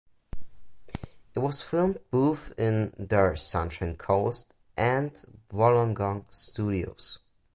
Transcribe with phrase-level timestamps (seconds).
[1.35, 5.13] It was filmed both in their Sunshine Coast and
[5.49, 7.19] Wollongong studios.